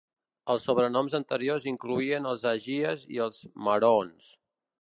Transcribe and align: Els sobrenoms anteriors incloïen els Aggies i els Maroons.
Els 0.53 0.63
sobrenoms 0.69 1.15
anteriors 1.19 1.69
incloïen 1.73 2.27
els 2.31 2.47
Aggies 2.55 3.07
i 3.19 3.25
els 3.27 3.41
Maroons. 3.69 4.35